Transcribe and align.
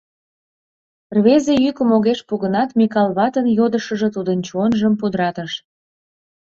Рвезе 1.15 1.53
йӱкым 1.63 1.89
огеш 1.97 2.19
пу 2.27 2.33
гынат, 2.43 2.69
Микал 2.79 3.09
ватын 3.17 3.45
йодышыжо 3.57 4.07
тудын 4.15 4.39
чонжым 4.47 4.93
пудратыш. 4.99 5.51